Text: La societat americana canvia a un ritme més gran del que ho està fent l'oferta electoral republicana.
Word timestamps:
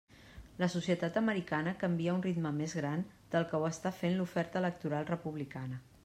La 0.61 0.67
societat 0.75 1.17
americana 1.19 1.73
canvia 1.83 2.13
a 2.13 2.15
un 2.19 2.23
ritme 2.25 2.51
més 2.61 2.73
gran 2.79 3.03
del 3.35 3.45
que 3.51 3.59
ho 3.61 3.67
està 3.69 3.91
fent 4.01 4.17
l'oferta 4.21 4.63
electoral 4.63 5.09
republicana. 5.11 5.79